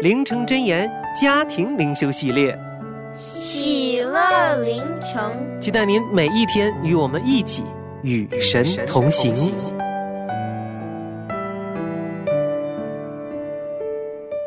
[0.00, 0.88] 灵城真言
[1.20, 2.56] 家庭灵修系列，
[3.18, 7.64] 喜乐灵城，期待您每一天与我们一起
[8.02, 9.34] 与神同行。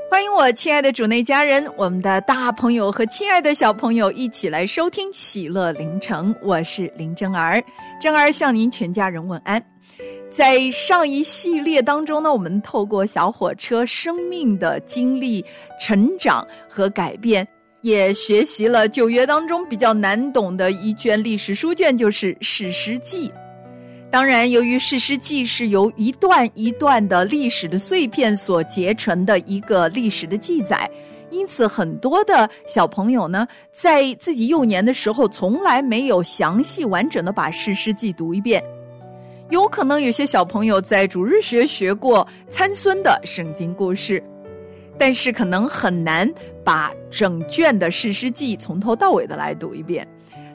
[0.10, 7.62] 欢迎我亲爱的主内家人，我们的大朋友和亲爱的小朋友一起来收听喜乐灵城，我是林真儿，
[8.00, 9.62] 真儿向您全家人问安。
[10.32, 15.44] 在上一系列当中呢，我们透过小火车生命的经历、
[15.78, 17.46] 成长和改变，
[17.82, 23.28] 也学习了旧约当中比较难懂的一卷历史书卷，就是《史诗记》。
[24.10, 30.90] 当然，由于《史诗记》是由一段一段的历史的碎片所结成的一个历史的记载，
[31.30, 38.64] 因此很多的小朋友呢，在自己幼年的时候，从来没有详细完整的把《史诗记》读一遍。
[39.52, 44.24] 有可能有些小朋友在主日学学过参孙的圣经故事，
[44.98, 46.28] 但是可能很难
[46.64, 50.08] 把整卷的《史诗记》从头到尾的来读一遍。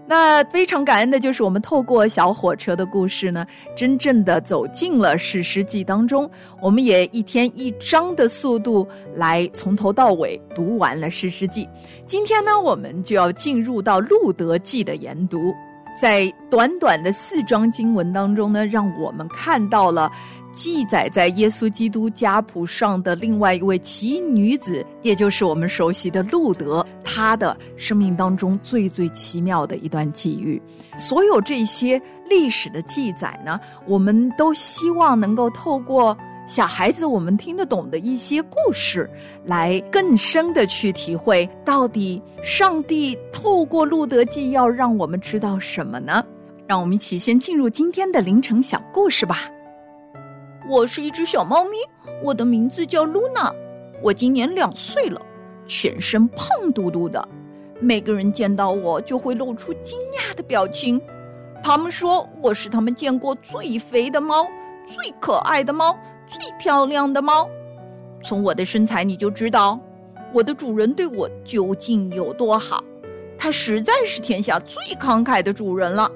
[0.06, 3.46] 那非常感恩的就是我们透过小火车的故事呢，
[3.76, 6.30] 真正的走进了《史诗记》当中。
[6.62, 11.64] 我们也一天一章的速度来从头到尾读完了《史诗记》。
[12.06, 15.52] 今天呢，我们就要进入到《路德记》的研读。
[16.00, 20.12] 在短短的四章经文当中呢，让我们看到了
[20.52, 30.60] 记载在耶稣基督家谱上的另外一位奇女子，也就是我们熟悉的路德，她的生命当中最最奇妙的一段际遇。
[30.98, 36.16] 所有这些历史的记载呢，我们都希望能够透过。
[36.46, 39.10] 小孩子，我们听得懂的一些故事，
[39.44, 46.24] 来更深的去体会，到底上帝透过《路德记》要让我们知道什么呢？
[46.68, 49.40] 让我们一起先进入今天的凌晨小故事吧。
[50.68, 51.78] 我是一只小猫咪，
[52.22, 53.52] 我的名字叫露娜，
[54.00, 55.20] 我今年两岁了，
[55.66, 57.28] 全身胖嘟嘟的，
[57.80, 61.00] 每个人见到我就会露出惊讶的表情，
[61.60, 64.46] 他们说我是他们见过最肥的猫，
[64.86, 65.96] 最可爱的猫。
[66.26, 67.48] 最漂亮的猫，
[68.22, 69.78] 从我的身材你就知道，
[70.32, 72.82] 我的主人对我究竟有多好。
[73.38, 76.10] 他实在是天下最慷慨的主人了。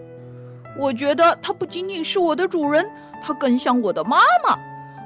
[0.79, 2.89] 我觉得他不仅仅是我的主人，
[3.23, 4.59] 他更像我的妈妈。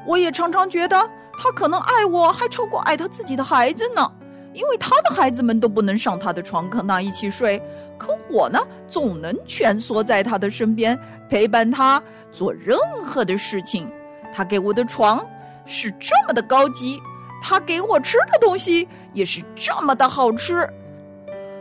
[0.06, 0.96] 我也常常觉得
[1.38, 4.10] 他可能爱我还超过爱他自己的孩子呢，
[4.52, 7.60] 因为他的孩子们都不能上他的床跟他一起睡，
[7.98, 10.98] 可我呢，总能蜷缩在他的身边，
[11.28, 12.00] 陪伴他
[12.30, 13.88] 做任何的事情。
[14.34, 15.24] 他给我的床
[15.64, 17.00] 是这么的高级，
[17.40, 20.68] 他给我吃的东西也是这么的好吃，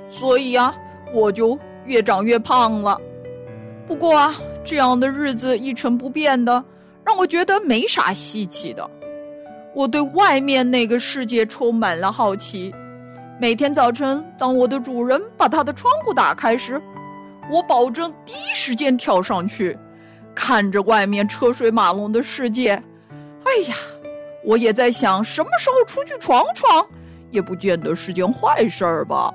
[0.09, 0.75] 所以啊，
[1.13, 2.99] 我就越长越胖了。
[3.85, 6.63] 不过啊，这样的日子一成不变的，
[7.05, 8.89] 让我觉得没啥稀奇的。
[9.75, 12.73] 我对外面那个世界充满了好奇。
[13.39, 16.81] 每天早晨，当我的主人把他的窗户打开时，
[17.51, 19.77] 我保证第一时间跳上去。
[20.35, 22.71] 看着外面车水马龙的世界，
[23.43, 23.75] 哎呀，
[24.43, 26.85] 我也在想，什么时候出去闯闯，
[27.31, 29.33] 也不见得是件坏事儿吧。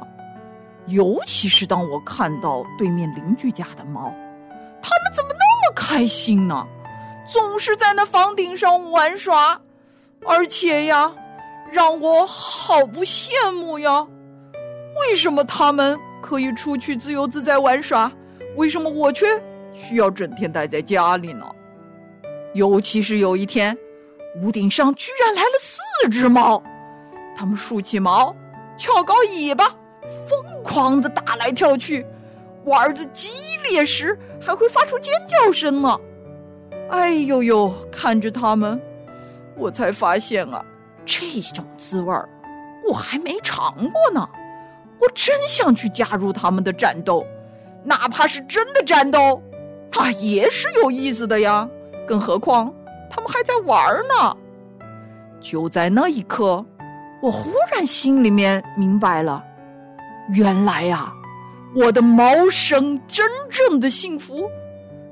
[0.87, 4.13] 尤其是当我看到对面邻居家的猫，
[4.83, 6.67] 它们怎么那么开心呢？
[7.27, 9.61] 总是在那房顶上玩耍，
[10.27, 11.13] 而且呀，
[11.71, 14.07] 让我好不羡慕呀。
[15.01, 18.11] 为什么它们可以出去自由自在玩耍？
[18.57, 19.27] 为什么我却？
[19.79, 21.47] 需要整天待在家里呢，
[22.53, 23.77] 尤其是有一天，
[24.43, 26.61] 屋顶上居然来了四只猫，
[27.37, 28.35] 它们竖起毛，
[28.77, 29.69] 翘高尾巴，
[30.27, 32.05] 疯狂的打来跳去，
[32.65, 33.29] 玩的激
[33.71, 35.99] 烈时还会发出尖叫声呢。
[36.91, 38.81] 哎呦呦，看着它们，
[39.57, 40.65] 我才发现啊，
[41.07, 42.29] 这种滋味儿
[42.89, 44.29] 我还没尝过呢。
[45.01, 47.25] 我真想去加入他们的战斗，
[47.85, 49.41] 哪怕是真的战斗，
[49.91, 51.69] 它也是有意思的呀。
[52.07, 52.73] 更何况
[53.11, 54.37] 他们还在玩呢。
[55.41, 56.65] 就在那一刻，
[57.21, 59.45] 我忽然心里面明白了，
[60.31, 61.13] 原来呀，
[61.75, 64.51] 我的猫生真正的幸福，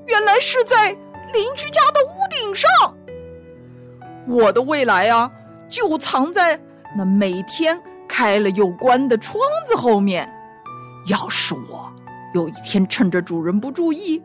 [0.07, 0.89] 原来是在
[1.33, 2.71] 邻居家的屋顶上。
[4.27, 5.31] 我的未来啊，
[5.69, 6.59] 就藏在
[6.97, 10.29] 那每天开了又关的窗子后面。
[11.09, 11.89] 要是我
[12.35, 14.21] 有一天趁着主人不注意，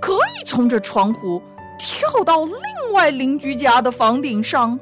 [0.00, 1.40] 可以从这窗户
[1.78, 4.78] 跳到另外邻居家的房顶上，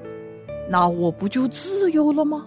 [0.69, 2.46] 那我不就自由了吗？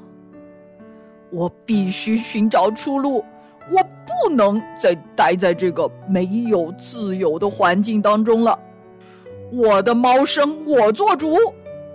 [1.29, 3.23] 我必须寻找出路，
[3.71, 8.57] 我不能再待在这个没有自由的环境当中了。
[9.51, 11.37] 我的猫生我做主。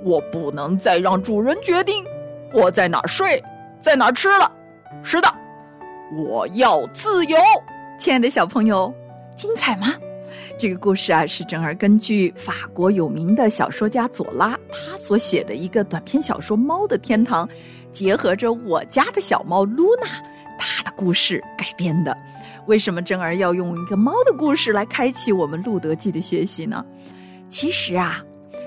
[0.05, 2.05] 我不能再让主人决定
[2.53, 3.41] 我在哪睡，
[3.81, 4.51] 在哪吃了。
[5.05, 5.29] 是的，
[6.27, 7.39] 我要自由。
[8.01, 8.93] 亲爱的小朋友，
[9.37, 9.95] 精彩吗？
[10.63, 17.45] 这个故事啊，是正儿根据法国有名的小说家左拉他所写的一个短篇小说《猫的天堂》，
[17.93, 20.07] 结合着我家的小猫露娜
[20.61, 22.17] 她的故事改编的。
[22.67, 26.87] 为什么正儿要用一个猫的故事来开启我们《路德记》的学习呢？
[27.51, 28.23] 其实啊，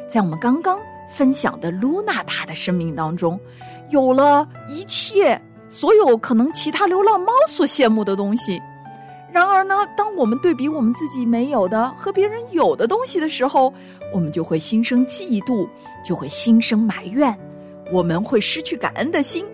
[0.09, 0.77] 在我们刚刚。
[1.13, 3.39] 分享的露娜，她的生命当中，
[3.89, 8.61] 有了一切所有可能其他流浪猫所羡慕的东西。
[9.35, 13.73] 然而呢，当我们对比我们自己没有的和别人有的东西的时候，
[14.13, 15.67] 我们就会心生嫉妒，
[16.05, 17.37] 就会心生埋怨，
[17.91, 19.45] 我们会失去感恩的心，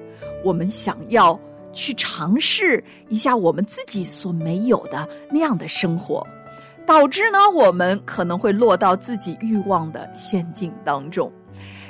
[0.44, 1.39] 我们想要
[1.74, 6.24] 去尝试一下我们自己所没有的那样的生活，
[6.86, 11.31] 导致呢，我们可能会落到自己欲望的陷阱当中。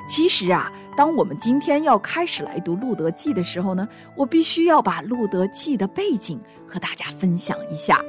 [0.08, 0.72] 其实啊，
[1.02, 8.00] 当我们今天要开始来读《路德记》的时候呢，我必须要把《路德记》的背景和大家分享一下。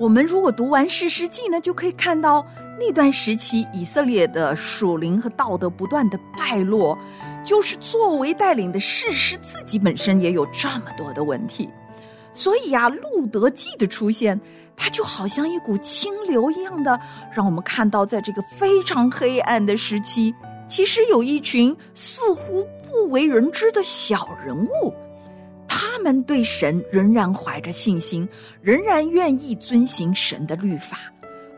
[0.00, 2.46] 我们如果读完《世世记》呢，就可以看到
[2.80, 6.96] 那段时期以色列的属灵和道德不断的败落，
[7.44, 11.68] 就是作为带领的士师自己本身也有这么多的问题。
[12.32, 14.40] 所以呀，《路德记》的出现，
[14.78, 16.98] 它就好像一股清流一样的，
[17.34, 20.34] 让我们看到在这个非常黑暗的时期。
[20.72, 24.94] 其实有一群似乎不为人知的小人物，
[25.68, 28.26] 他们对神仍然怀着信心，
[28.62, 30.96] 仍然愿意遵行神的律法。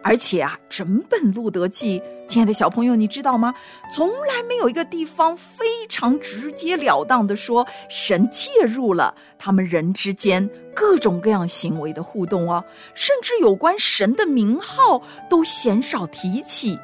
[0.02, 3.54] 而且啊，整本《路德记》，亲爱的小朋友，你知道吗？
[3.88, 12.64] 从来没有一个地方非常直截了当的说神介入了他们人之间各种各样行为的互动哦，
[12.96, 15.00] 甚至有关神的名号
[15.30, 16.76] 都鲜少提起。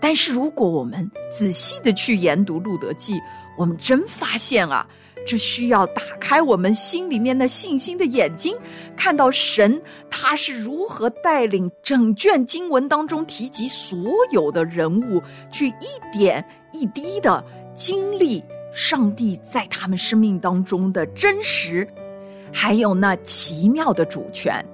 [0.00, 3.14] 但是，如果我们仔细的去研读《路德记》，
[3.58, 4.86] 我们真发现啊，
[5.26, 8.56] 这需要打开我们心里面的信心的眼睛，
[8.96, 9.80] 看到神
[10.10, 13.98] 他是如何带领整卷经文当中提及所
[14.30, 16.42] 有的人物，去一点
[16.72, 17.44] 一滴的
[17.74, 18.42] 经历
[18.72, 21.86] 上帝在他们生命当中的真实，
[22.50, 24.64] 还有那奇妙的主权。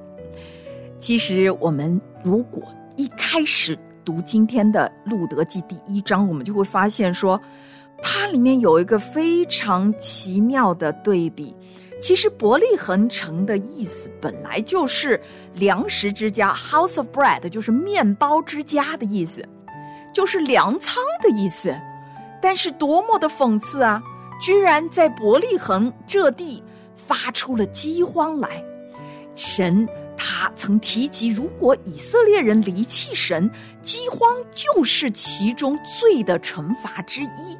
[1.00, 2.62] 其实，我们如果
[2.96, 3.76] 一开始，
[4.06, 7.38] 读今天的《路德记》第一章，我们就会发现说，
[8.00, 11.52] 它里面有一个非常奇妙的对比。
[12.00, 15.20] 其实伯利恒城的意思本来就是
[15.54, 19.44] 粮食之家 （House of Bread），就是面包之家的意思，
[20.12, 21.76] 就是粮仓的意思。
[22.40, 24.00] 但是多么的讽刺啊！
[24.40, 26.62] 居然在伯利恒这地
[26.94, 28.62] 发出了饥荒来，
[29.34, 29.88] 神。
[30.16, 33.50] 他曾提及，如果以色列人离弃神，
[33.82, 37.56] 饥荒就是其中罪的惩罚之一。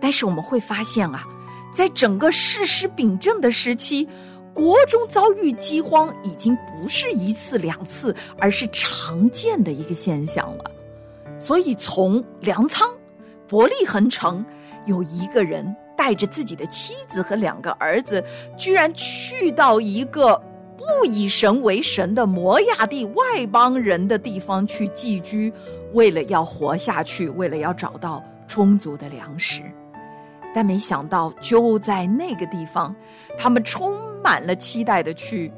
[0.00, 1.24] 但是我们会发现啊，
[1.72, 4.08] 在整个世师秉政的时期，
[4.52, 10.64] 国中遭遇饥荒已经不是一次两次，而是常见的一个现象了。
[11.38, 12.88] 所以，从粮仓
[13.46, 14.44] 伯利恒城，
[14.86, 18.24] 有一个人带着自己的妻子和两个儿子，
[18.56, 20.42] 居然去到一个。
[20.76, 25.52] 不以神为神的摩亚地外邦人的地方去寄居，
[25.92, 29.62] 为了要活下去，为了要找到充足的粮食，
[30.54, 32.94] 但没想到就在那个地方，
[33.38, 35.52] 他们充满了期待的去，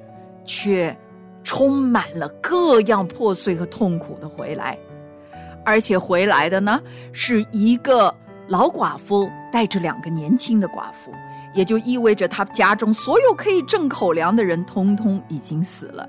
[0.45, 0.95] 却
[1.43, 4.79] 充满了各样破碎和痛苦的回来，
[5.65, 6.81] 而且回来的呢
[7.13, 8.15] 是一个
[8.49, 11.13] 老寡妇带着两个年轻的寡妇。
[11.57, 16.09] 也就意味着他家中所有可以挣口粮的人，通通已经死了。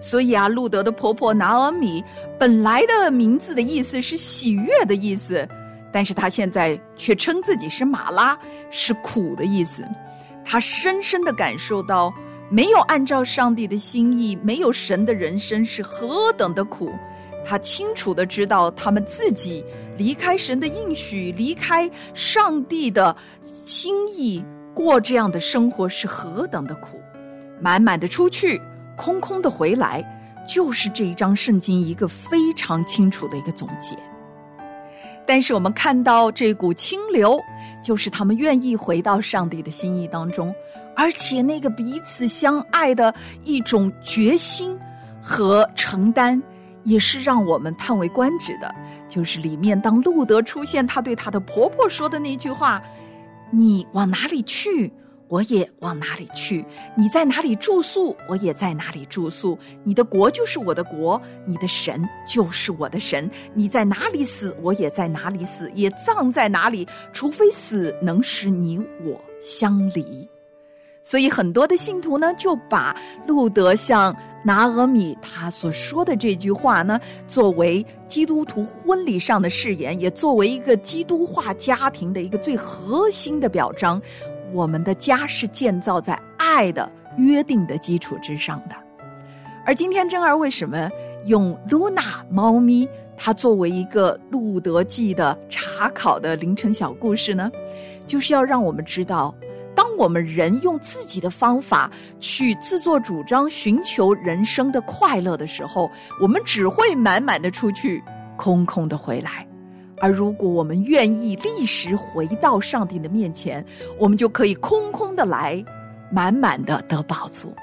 [0.00, 2.02] 所以啊，路德的婆婆拿尔米
[2.38, 5.46] 本来的名字的意思是喜悦的意思，
[5.92, 8.38] 但是他现在却称自己是马拉，
[8.70, 9.84] 是苦的意思。
[10.44, 12.12] 他深深的感受到，
[12.50, 16.92] 没有按照上帝的心意，没有神的人生是何等的苦。
[17.44, 19.64] 他清楚的知道，他们自己
[19.96, 23.14] 离开神的应许，离开上帝的
[23.64, 27.00] 心意，过这样的生活是何等的苦。
[27.60, 28.60] 满满的出去，
[28.96, 30.04] 空空的回来，
[30.46, 33.96] 就是这一章圣经一个非常清楚的一个总结。
[35.26, 37.40] 但是我们看到这股清流，
[37.82, 40.54] 就是他们愿意回到上帝的心意当中，
[40.94, 43.12] 而且那个彼此相爱的
[43.42, 44.78] 一种决心
[45.20, 46.40] 和承担，
[46.86, 48.74] 也是让我们叹为观止的。
[49.08, 52.82] 就是里面当路德出现，他对他的婆婆说的那句话
[53.52, 54.90] ：“你往哪里去？”
[55.28, 56.64] 我也往哪里去？
[56.96, 58.16] 你在哪里住宿？
[58.28, 59.58] 我也在哪里住宿。
[59.82, 63.28] 你的国就是我的国，你的神就是我的神。
[63.52, 66.86] 你在哪里死，我也在哪里死，也葬在哪里。
[67.12, 70.28] 除非死能使你我相离。
[71.06, 72.94] 所以很多的信徒呢，就把
[73.28, 84.02] 路德向拿俄米他所说的这句话呢，作为基督徒婚礼上的誓言，也作为一个基督化家庭的一个最核心的表彰。
[84.52, 88.74] 我们的家是建造在爱的约定的基础之上的，
[89.64, 90.90] 而今天真儿为什么
[91.26, 97.48] 用露娜猫咪它作为一个《路德记》的查考的凌晨小故事呢？
[98.08, 99.32] 就是要让我们知道，
[99.76, 105.88] 当我们人用自己的方法去自作主张寻求人生的快乐的时候，
[106.20, 108.02] 我们只会满满的出去，
[108.36, 109.46] 空空的回来。
[109.98, 113.64] 而如果我们愿意立时回到上帝的面前，
[113.98, 115.62] 我们就可以空空的来，
[116.10, 117.54] 满满的得宝足。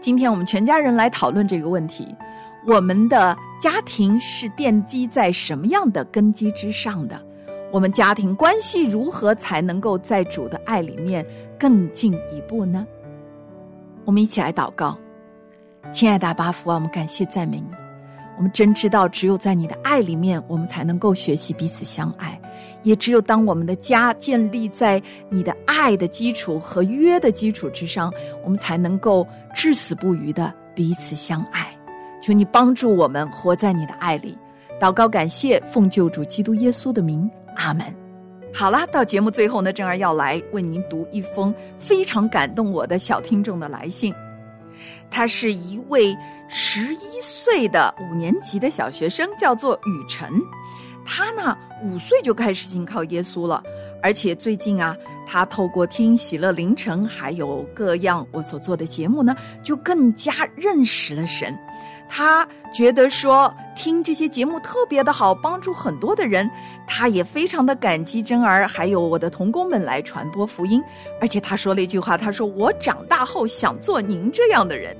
[0.00, 2.14] 今天我们全家人来讨论这个问题：
[2.66, 7.20] 我们的家庭是奠基在什么样的根基之上的？
[7.72, 11.24] 我们家庭关系如何才能够在主的爱里面
[11.58, 12.86] 更进一步呢？
[14.04, 14.96] 我们一起来祷告，
[15.92, 17.66] 亲爱的阿巴夫啊，我们感谢赞美你。
[18.38, 22.38] 我们真知道，只有在你的爱里面，我们才能够学习彼此相爱；
[22.82, 28.12] 也只有当我们的家建立在你的爱的基础和约的基础之上，
[28.44, 31.66] 我们才能够至死不渝的彼此相爱。
[32.22, 34.36] 求你帮助我们活在你的爱里。
[34.78, 37.84] 祷告，感谢，奉救主基督耶稣的名，阿门。
[38.54, 44.14] 好啦，到节目最后呢，正儿要来为您读一封非常感动我的小听众的来信。
[45.10, 46.16] 他是一位
[46.48, 50.30] 十一岁的五年级的小学生，叫做雨辰。
[51.04, 53.62] 他呢五岁就开始信靠耶稣了，
[54.02, 54.96] 而且最近啊，
[55.26, 61.56] 他透过听喜乐凌晨还有各样我所做的节目呢，就更加认识了神。
[62.08, 66.48] 他觉得说听这些节目特别的好，帮助很多的人。
[66.88, 70.80] 他也非常的感激真儿，还有我的童工们来传播福音。
[71.20, 74.96] 而且他说了一句话，他说：“我长大后想做您这样的人。”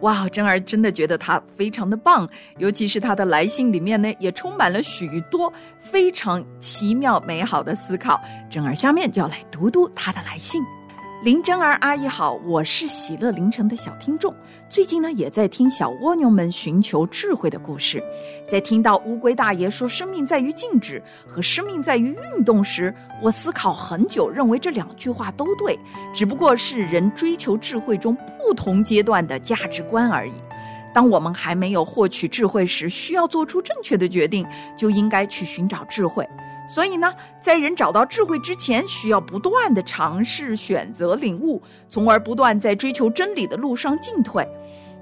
[0.00, 8.18] 哇，真儿真的觉得他非常的棒，尤其是他的来信里面呢，也充满了许多非常奇妙美好的思考。
[8.48, 10.62] 真儿下面就要来读读他的来信。
[11.22, 14.34] 林真儿阿姨好，我是喜乐凌晨的小听众，
[14.70, 18.02] 最近呢也在听小蜗牛们寻求智慧的故事，
[18.48, 25.78] 在听到乌龟大爷说“生命在于静止”和“生命在于运动”时，我思考很久，认为这两句话都对，
[26.14, 30.32] 只不过是人追求智慧中不同阶段的价值观而已。
[30.94, 36.26] 当我们还没有获取智慧时，需要做出正确的决定，就应该去寻找智慧。
[36.72, 37.12] 所以呢，
[37.42, 44.46] 在人找到智慧之前，需要不断的尝试、选择、领悟，从而不断在追求真理的路上进退。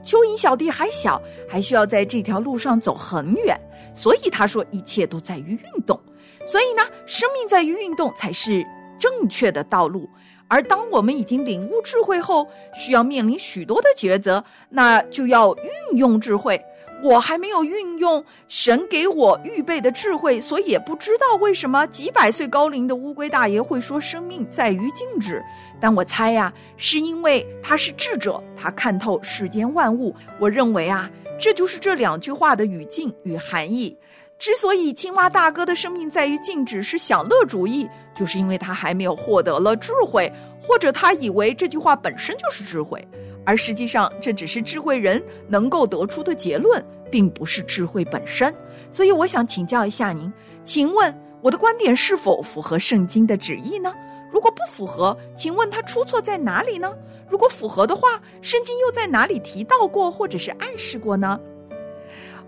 [0.02, 3.60] 蚯蚓小弟还小，还需要在这条路上走很远，
[3.92, 6.00] 所以他说一切都在于运动。
[6.46, 8.66] 所以呢，生命在于运动才是
[8.98, 10.08] 正确的道路。
[10.50, 16.58] 而当我们已经领悟智慧后，需要面临许多的抉择，那就要运用智慧。
[17.02, 25.42] 我还没有运用神给我预备的智慧，所以也不知道为什么几百岁高龄的乌龟大爷会说生命在于静止。
[25.80, 30.14] 但我猜呀，是因为他是智者，他看透世间万物。
[30.40, 31.08] 我认为啊，
[31.40, 33.96] 这就是这两句话的语境与含义。
[34.36, 43.06] 之所以青蛙大哥的生命在于静止是享乐主义，就是因为他还没有获得了智慧，或者他以为这句话本身就是智慧。
[43.48, 48.54] 而实际上，这只是智慧人能够得出的结论，并不是智慧本身。
[48.90, 50.30] 所以，我想请教一下您，
[50.66, 53.90] 请问我的观点是否符合圣经的旨意呢？
[54.30, 56.94] 如果不符合，请问它出错在哪里呢？
[57.26, 61.40] 如果符合的话，圣经又在哪里提到过或者是暗示过呢？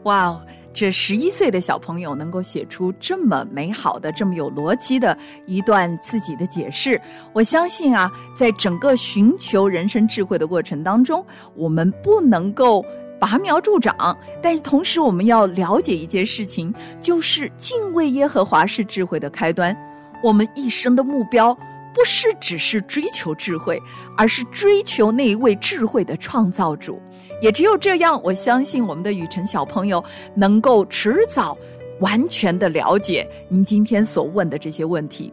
[0.03, 0.43] 哇哦，
[0.73, 7.01] 这十一岁的小朋友能够写出这么美好的、这么有逻辑的一段自己的解释。
[7.33, 11.25] 我相信啊，在整个寻求人生智慧的过程当中，
[11.55, 12.85] 我们不能够
[13.19, 19.77] 拔苗助长，但是同时我们要了解一件事情，就是敬畏耶和华是智慧的开端。
[20.23, 21.57] 我们一生的目标。
[21.93, 23.77] 不是只是追求智慧，
[24.17, 27.03] 而是追求那一位智慧的创造主。
[27.41, 30.03] 也只有这样，我相信我们的雨辰小朋友
[30.35, 31.57] 能够迟早
[32.01, 35.33] 完全的了解您今天所问的这些问题。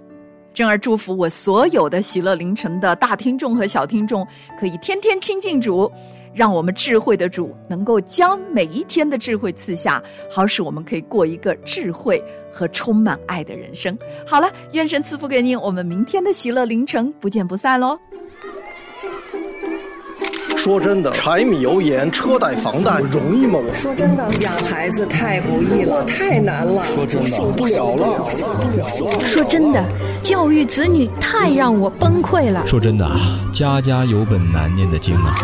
[0.53, 4.25] 真儿祝福我所有的喜乐凌晨的大听众和小听众，
[4.59, 5.91] 可以天天亲近主。
[6.33, 13.97] 让我们智慧的主能够将每一天的智慧赐下，好使我们可以过一个智慧和充满爱的人生。
[14.23, 17.97] 好了，愿神赐福给您，我们明天的喜乐凌晨不见不散喽。
[20.57, 23.59] 说真的，柴米油盐车贷房贷容易吗？
[23.63, 26.83] 我说真的，养孩子太不易了，太难了。
[26.83, 29.19] 说真的，受不了了，受不了了。
[29.21, 29.85] 说真的，
[30.23, 32.65] 教育子女太让我崩溃了。
[32.65, 33.07] 说真的，
[33.53, 35.35] 家家有本难念的经啊。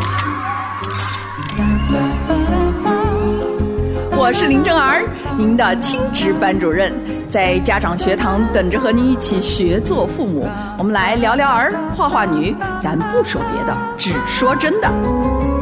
[4.17, 5.03] 我是林正儿，
[5.37, 6.91] 您的亲职班主任，
[7.33, 10.47] 在家长学堂等着和您一起学做父母。
[10.77, 15.52] 我们来聊聊儿，画画女，咱不说别的，只说真的。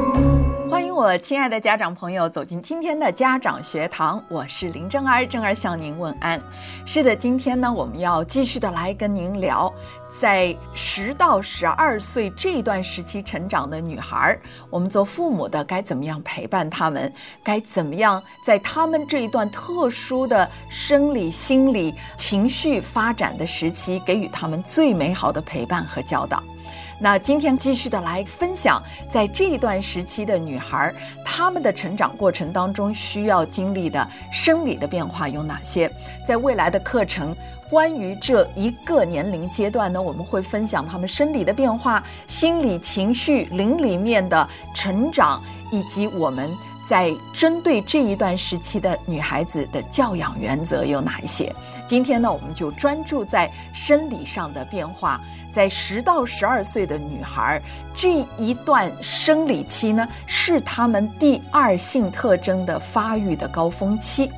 [1.01, 6.39] 我亲爱的家长朋友走进今天的家长学堂，我是林正儿，正儿向您问安。
[6.85, 9.73] 是的，今天呢，我们要继续的来跟您聊。
[10.19, 14.37] 在十到十二岁这段时期成长的女孩，
[14.69, 17.11] 我们做父母的该怎么样陪伴他们？
[17.43, 26.43] 该怎么样在他们这一段特殊的生理、心理、情绪发展的时期，给予他们最美好的陪伴和教导？
[27.03, 28.79] 那今天继续的来分享，
[29.09, 30.93] 在这一段时期的女孩，
[31.25, 35.91] 她们的成长过程当中需要经历的生理的变化有哪些？
[36.27, 37.35] 在未来的课程，
[37.71, 46.55] 关于这一个年龄阶段呢，我们会分享她们生理的变化、心理情绪、灵里面的成长，以及我们
[46.87, 51.51] 在针对这一段时期的女孩子的教养原则有哪一些？
[51.87, 55.19] 今天呢，我们就专注在生理上的变化。
[55.53, 57.61] 在十到十二岁的女孩
[57.95, 64.31] 这一段生理期呢，是她们第二性特征的发育的高峰期。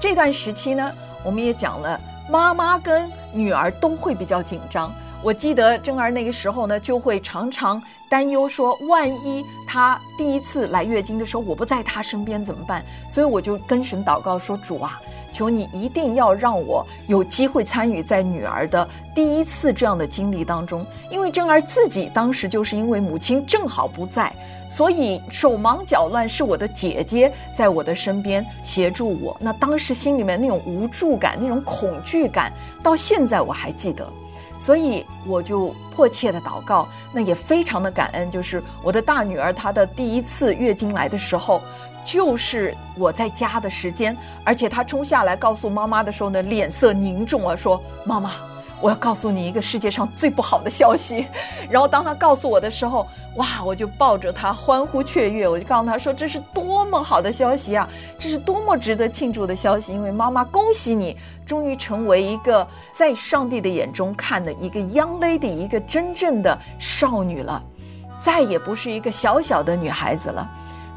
[0.00, 0.92] 这段时期呢，
[1.22, 4.92] 我们也讲了，妈妈跟女儿都会比较紧张。
[5.22, 12.84] 我记得珍儿那个时候呢，就会常常担忧说，万一她第一次来月经的时候，我不在她身边怎么办？
[13.08, 15.00] 所以我就跟神祷告说：“主啊。”
[15.32, 24.32] 求你一定要让我有机会参与在女儿的第一次这样的经历当中，因为珍儿自己当时就是因为母亲正好不在，
[24.68, 29.36] 所以手忙脚乱，是我的姐姐在我的身边协助我。
[29.40, 34.06] 那当时心里面那种无助感、那种恐惧感，到现在我还记得，
[34.58, 41.60] 所以我就迫切的祷告，那也非常的感恩，就是我的大女儿她的第一次月经来的时候。
[42.04, 48.32] 就是我在家的时间，而且他冲下来告诉妈妈的时候呢，脸色凝重啊，说：“妈妈，
[48.80, 51.26] 我要告诉你一个世界上最不好的消息。”
[51.70, 57.88] 然后当他告诉我的时候，哇，我就抱着他欢呼雀跃，我就告诉他说：“这是多么好的消息啊！
[58.18, 59.92] 这是多么值得庆祝的消息！
[59.92, 67.62] 因为妈妈恭喜你，终于成为一个在上帝的眼中看的一个 young lady，一个真正的少女了，
[68.22, 70.50] 再也不是一个小小的女孩子了。”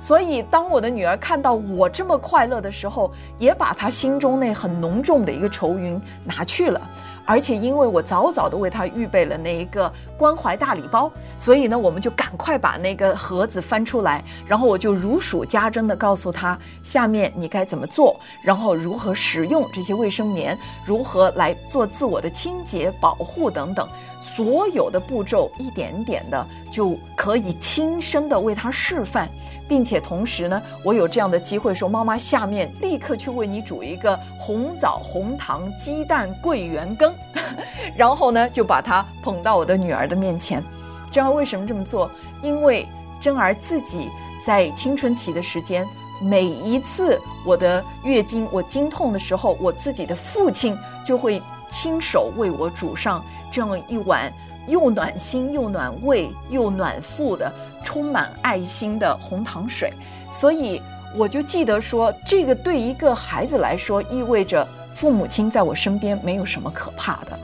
[0.05, 6.79] 所以，当我的女儿看到我这么快乐的时候，也把她心中那很浓重的一个愁云拿去了。
[7.25, 23.89] 而且，因为我早早的为她预备了那一个关怀大礼包，所以呢，我们就赶快把那个盒子翻出来，然后我就如数家珍的告诉她，下面你该怎么做，然后如何使用这些卫生棉，如何来做自我的清洁保护等等，
[24.21, 29.27] 所有的步骤一点点的就可以亲身的为她示范。
[29.67, 37.13] 并且同时呢，我有这样的机会说，妈妈下面立刻去为你煮一个红枣、红糖、鸡蛋、桂圆羹，
[37.95, 40.63] 然后呢，就把它捧到我的女儿的面前。
[41.11, 42.09] 珍儿为什么这么做？
[42.41, 42.85] 因为
[43.19, 44.09] 珍儿自己
[44.45, 45.87] 在青春期的时间，
[46.21, 54.31] 每一次我的月经、我经痛的时候，我自己的父亲就会亲手为我煮上这样一碗
[54.67, 57.51] 又暖心又暖胃又暖腹的。
[57.85, 59.93] 充满爱心的红糖水，
[60.29, 60.81] 所以
[61.15, 67.39] 我就记得说，这个对一个孩子来说，意味着父母亲在我身边没有什么可怕的。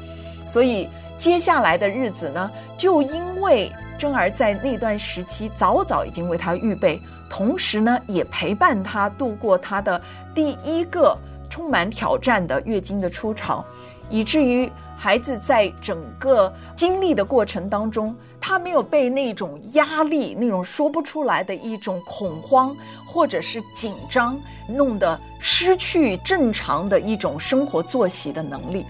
[0.45, 6.99] 所以接下来的日子呢，就因为真儿在那段时期早早已经为他预备，
[7.30, 10.01] 同时呢，也陪伴他度过他的
[10.36, 11.15] 第一个
[11.49, 13.63] 充满挑战的月经的初潮，
[14.10, 22.75] 以至于孩子在整个经历的过程当中，他没有被那种压力、那种说不出来的一种恐慌
[23.06, 28.86] 或者是紧张弄得失去正常的一种生活作息的能力，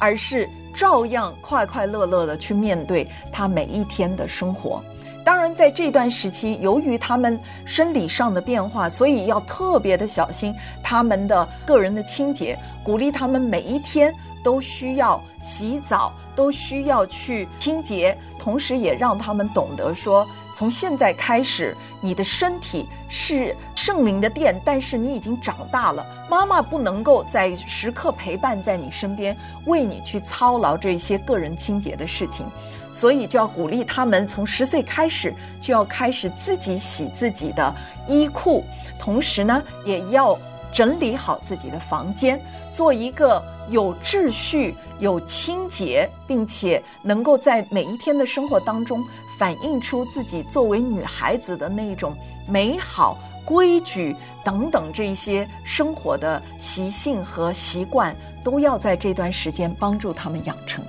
[0.00, 0.48] 而是。
[0.76, 4.82] 照样快快乐乐的去面对他每一天的生活。
[5.24, 14.12] 当然，在这段时期，由于他们生理上的变化，所以要特别的小心他们的个人的清洁，鼓励他们每一天
[14.42, 20.26] 都需要洗澡，都需要去清洁，同时也让他们懂得说。
[20.56, 26.06] 从现在开始，你的身体是圣灵的殿，但是你已经长大了。
[26.30, 32.46] 妈妈不能够在时刻陪伴在你身边，为你去操劳这些个人清洁的事情，
[32.92, 37.74] 所以就要鼓励他们从十岁开始就要开始自己洗自己的
[38.06, 38.64] 衣裤，
[38.96, 40.38] 同时呢，也要
[40.74, 42.38] 整理好自己的房间，
[42.72, 49.02] 做一个有秩序、有清洁，并且能够在每一天的生活当中。
[49.36, 52.14] 反映出自己作为女孩子的那种
[52.46, 60.84] 美好、规矩等等这些生活的习性和习惯，都要在这段时间帮助他们养成。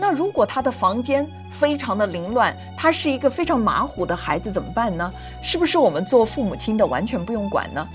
[0.00, 5.12] 那如果他的房间非常的凌乱，他是一个非常马虎的孩子，怎么办呢？
[5.40, 7.86] 是不是我们做父母亲的完全不用管呢？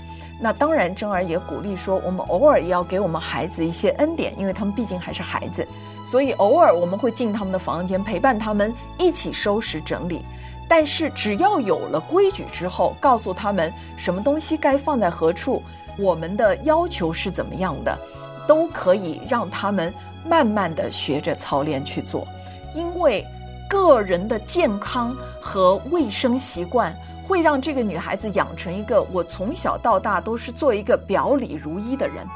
[0.42, 5.64] 那当然，珍儿也鼓励说，我们偶尔也要给我们孩子一些恩典，因为他们毕竟还是孩子。
[6.04, 10.20] 所以偶尔我们会进他们的房间，陪伴他们一起收拾整理。
[10.68, 15.62] 但是只要有了规矩之后，告诉他们什么东西该放在何处，
[15.96, 17.96] 我们的要求是怎么样的，
[18.44, 19.94] 都可以让他们
[20.26, 22.26] 慢慢的学着操练去做。
[22.74, 23.24] 因为
[23.68, 32.26] 个人的健康和卫生习惯，会让这个女孩子养成一个我从小到大都是做一个表里如一的人。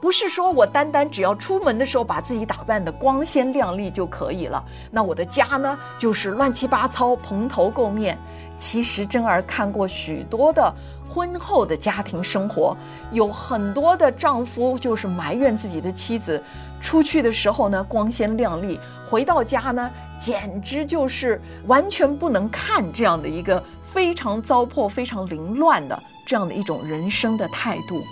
[0.00, 8.16] 不是说我单单只要出门的时候把自己打扮的光鲜亮丽就可以了，那我的家呢就是乱七八糟、蓬头垢面。
[8.60, 10.72] 其实真儿看过许多的
[11.08, 12.76] 婚后的家庭生活，
[13.10, 16.40] 有很多的丈夫就是埋怨自己的妻子，
[16.80, 28.02] 出去的时候呢光鲜亮丽，回到家呢简直就是完全不能看这样的一个非常糟粕、非常凌乱的这样的一种人生的态度。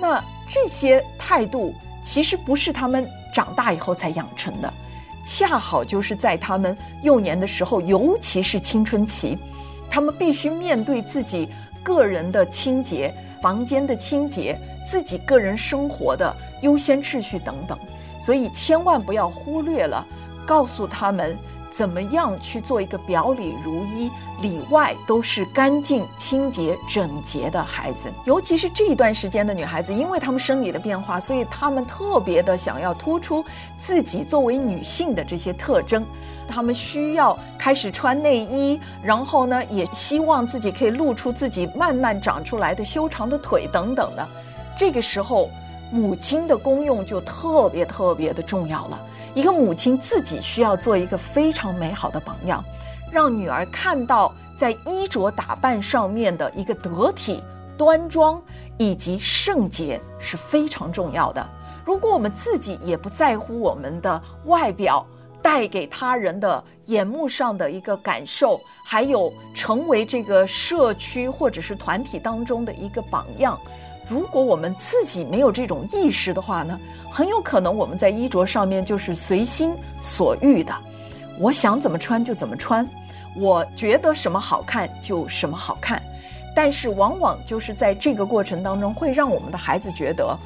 [0.00, 4.72] 那这些态度其实不是他们长大以后才养成的，
[5.26, 9.38] 恰好就是在他们幼年的时候，尤其是青春期，
[9.90, 11.48] 他们必须面对自己
[11.82, 17.78] 个人的清洁、房间的清洁、自己个人生活的优先秩序等等，
[18.20, 20.04] 所以千万不要忽略了，
[20.46, 21.36] 告诉他们。
[21.80, 24.10] 怎么样去做一个表里如一、
[24.42, 28.12] 里外都是干净、清洁、整洁的孩子？
[28.26, 33.42] 尤其是这一段时间的女孩子，因为她们生理的变化，所以她们特别的想要突出
[33.80, 36.04] 自己作为女性的这些特征。
[36.46, 44.28] 她们需要开始穿内衣，然后呢，也希望自己可以露出自己慢慢长出来的修长的腿等等的。
[44.76, 45.48] 这个时候，
[45.90, 49.00] 母亲的功用就特别特别的重要了。
[49.34, 52.64] 一个母亲自己需要做一个非常美好的榜样，
[53.12, 57.42] 让女儿看到在衣着打扮上面的一个得体、
[57.78, 58.42] 端庄
[58.76, 61.46] 以及圣洁是非常重要的。
[61.84, 65.04] 如果我们自己也不在乎我们的外表
[65.40, 73.58] 带给他人的眼目上的一个感受，还有成为这个社区或者是团体当中的一个榜样。
[74.10, 76.76] 如果我们自己没有这种意识的话呢，
[77.08, 80.74] 很有可能我们在衣着上面就是随心所欲的，
[81.38, 82.84] 我想怎么穿就怎么穿，
[83.36, 86.02] 我觉得什么好看就什么好看，
[86.56, 90.36] 但是往往就是在这个过程当中，会让我们的孩子觉得，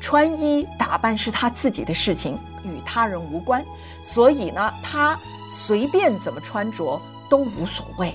[0.00, 3.64] 穿衣打扮是他自己的事情，与他人无关，
[4.00, 5.18] 所以呢，他
[5.50, 8.14] 随便怎么穿着都无所谓。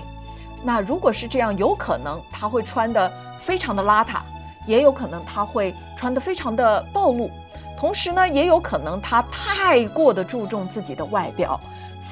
[0.63, 3.11] 那如果是这样，有可能他会穿的
[3.41, 4.21] 非常的邋遢。
[4.65, 7.29] 也有可能他会穿得非常的暴露，
[7.77, 11.59] 同时呢，也有可能他太过的注重自己的外表，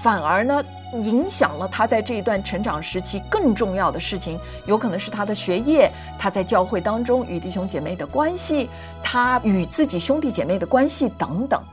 [0.01, 8.69] 反而呢影响了他在这一段成长时期更重要的事情，有可能是他的学业，他在教会当中与弟兄姐妹的关系，
[9.01, 11.63] 他与自己兄弟姐妹的关系等等，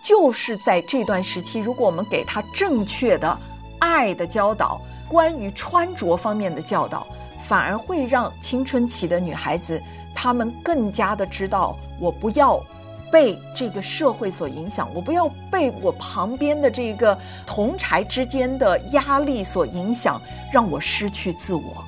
[0.00, 3.36] 就是在这段时期，如果我们给他正确的
[3.80, 7.04] 爱的教导，关于穿着方面的教导，
[7.42, 9.82] 反而会让青春期的女孩子。
[10.14, 12.62] 他们更加的知道，我不要
[13.10, 20.20] 被这个社会所影响，我不要被我旁边的这个同柴之间的压力所影响，
[20.52, 21.84] 让我失去自我。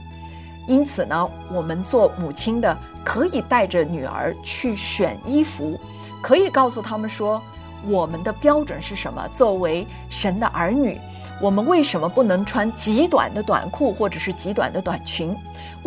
[0.69, 5.79] 因此呢，我们做母亲的可以带着女儿去选衣服，
[6.21, 7.41] 可以告诉他们说，
[7.89, 9.29] 我们的标准是什么？
[9.33, 11.01] 作为神的儿女，
[11.41, 15.37] 我们为什么不能穿极短的短裤或者是极短的短裙？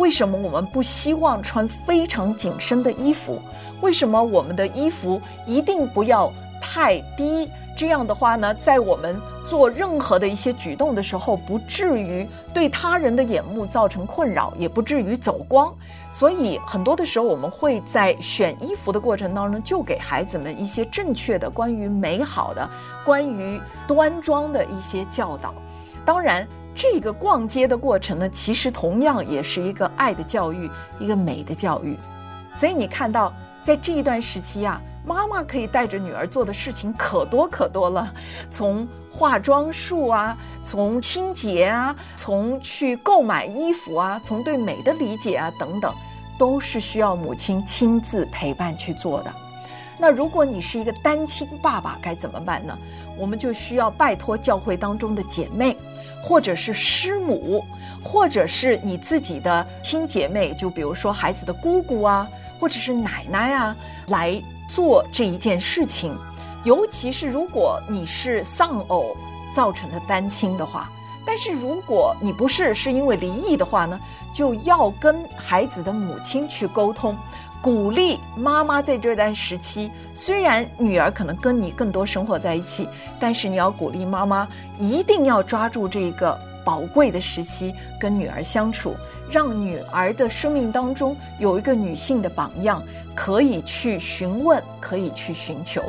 [0.00, 3.38] 为什么我们不希望穿非常紧身的衣服？
[3.82, 7.46] 为什么我们的衣服一定不要太低？
[7.76, 15.70] 这样的话呢，在我们做任何的一些举动的时候，不至于对他人的眼目造成困扰，也不至于走光。
[16.10, 22.66] 所以很多的时候，我们会在选衣服的过程当中，就给孩子们一些正确的关于美好的、
[23.04, 25.52] 关于端庄的一些教导。
[26.06, 31.96] 当然，这个逛街的过程呢，其实同样也是一个爱的教育，一个美的教育。
[32.56, 34.80] 所以你看到，在这一段时期啊。
[35.02, 38.12] 妈妈可以带着女儿做的事情可多可多了，
[38.50, 45.92] 从化妆术啊，从清洁啊，从去购买衣服啊，从对美的理解啊等等，
[46.38, 49.32] 都是需要母亲亲自陪伴去做的。
[49.98, 52.76] 那如果你是一个单亲爸爸，该怎么办呢？
[53.16, 55.74] 我们就需要拜托教会当中的姐妹，
[56.22, 57.64] 或者是师母，
[58.02, 62.28] 或者是你自己的亲姐妹，就比如说孩子的姑姑啊，
[62.58, 63.76] 或者是奶奶啊，
[64.08, 64.42] 来。
[64.72, 66.16] 做这一件事情，
[66.62, 69.16] 尤其是如果你是丧偶
[69.52, 70.88] 造成的单亲的话，
[71.26, 73.98] 但是如果你不是是因为离异的话呢，
[74.32, 77.16] 就要跟孩子的母亲去沟通，
[77.62, 88.94] 鼓励妈妈在这段时期，虽然女儿可能跟你更多生活在一起，但是你要鼓励妈妈一定要抓住这个宝贵的时期跟女儿相处，
[89.30, 92.82] 让女儿的生命当中有一个女性的榜样。
[93.12, 95.82] 可以去询问，可以去寻求。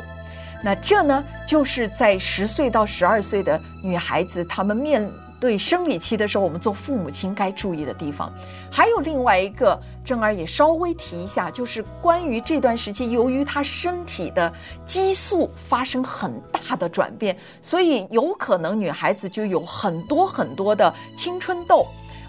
[0.62, 5.08] 那这呢，就是在十岁到十二岁的女孩子，她们面
[5.42, 8.32] 对生理期的时候，我们做父母亲该注意的地方。
[8.70, 14.52] 还有另外一个，正儿也稍微提一下，就是关于这段时期，由于她身体的
[14.84, 21.84] 激素发生很大的转变，所以有可能女孩子就有很多很多的青春痘。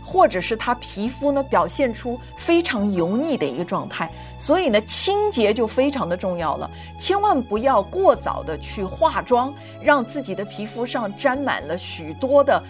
[0.05, 12.61] 或者是她皮肤呢表现出非常油腻的一个状态，所以呢清洁就非常的重要了，千万不要过早的去化妆，让自己的皮肤上沾满了许多的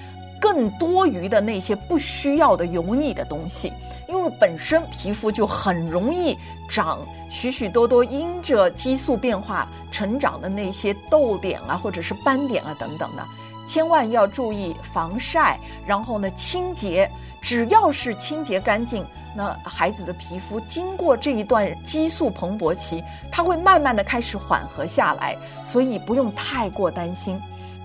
[0.44, 3.72] 更多余的那些不需要的油腻的东西，
[4.10, 6.38] 因为本身皮肤就很容易
[6.70, 7.00] 长
[7.32, 13.26] 许许多多因着激素变化成长的那些痘点啊，或者是斑点啊等等的。
[13.66, 17.10] 千万要注意防晒，然后呢，清洁。
[17.42, 23.02] 只要是清洁干净，那孩子的皮肤经过这一段激素蓬勃期，
[23.32, 27.40] 它会慢慢的开始缓和下来，所以不用太过担心。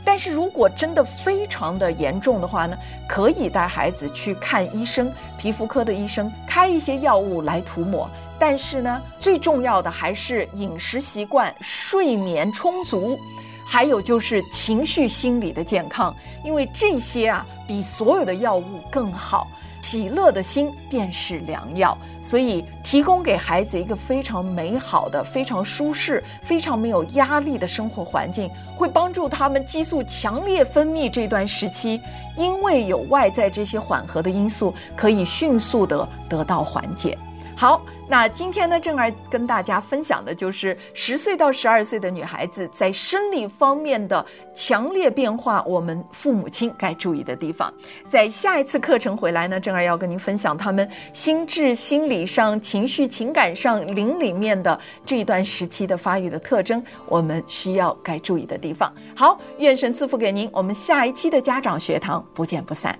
[0.09, 2.75] 但是如果真的非常的严重的话呢，
[3.07, 8.09] 可以带孩子去看医生，皮肤科的医生开一些药物来涂抹。
[8.39, 13.19] 但是呢，最重要的还是饮食习惯、睡眠充足。
[13.67, 19.47] 还有就是情绪心理的健康，因为这些啊比所有的药物更好。
[19.81, 31.99] 喜乐的心便是良药，所以提供给孩子一个非常美好的、非常舒适、非常没有压力的生活环境，会帮助他们激素强烈分泌这段时期，
[32.37, 37.17] 因为有外在这些缓和的因素，可以迅速的得到缓解。
[37.59, 47.75] 好，那今天呢，正儿跟大家分享的就是十岁到十二岁的女孩子在生理方面的强烈变化，我们父母亲该注意的地方。
[48.09, 58.95] 在下一次课程回来呢，正儿要跟您分享他们心智、心理上、情绪、情感上灵里面的这一段时期的发育的特征，我们需要该注意的地方。
[59.17, 62.97] 好，愿神赐福给您，我们下一期的家长学堂不见不散。